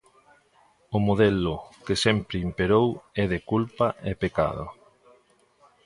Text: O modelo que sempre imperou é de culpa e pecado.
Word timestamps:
O 0.95 0.97
modelo 1.07 1.53
que 1.85 1.95
sempre 2.05 2.43
imperou 2.47 2.87
é 3.23 3.25
de 3.33 3.39
culpa 3.51 3.87
e 4.09 4.11
pecado. 4.23 4.65